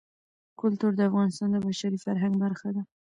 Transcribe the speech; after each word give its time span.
کلتور 0.59 0.91
د 0.95 1.01
افغانستان 1.09 1.49
د 1.51 1.57
بشري 1.67 1.97
فرهنګ 2.05 2.33
برخه 2.43 2.69
ده. 2.75 2.83